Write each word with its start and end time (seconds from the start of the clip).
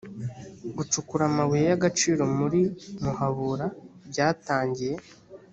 gucukura 0.75 1.23
amabuye 1.29 1.63
y 1.69 1.75
agaciro 1.77 2.21
muri 2.37 2.61
muhabur 3.03 3.59
byatangiye 4.09 4.95